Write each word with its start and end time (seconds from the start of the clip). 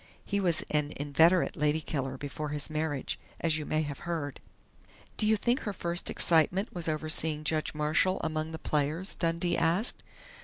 He 0.25 0.39
was 0.39 0.63
an 0.71 0.93
inveterate 0.95 1.55
'lady 1.55 1.79
killer' 1.81 2.17
before 2.17 2.49
his 2.49 2.71
marriage, 2.71 3.19
as 3.39 3.59
you 3.59 3.67
may 3.67 3.83
have 3.83 3.99
heard." 4.09 4.39
"Do 5.15 5.27
you 5.27 5.37
think 5.37 5.59
her 5.59 5.73
first 5.73 6.09
excitement 6.09 6.73
was 6.73 6.87
over 6.87 7.07
seeing 7.07 7.43
Judge 7.43 7.75
Marshall 7.75 8.19
among 8.23 8.51
the 8.51 8.57
players?" 8.57 9.13
Dundee 9.13 9.55
asked. 9.55 10.01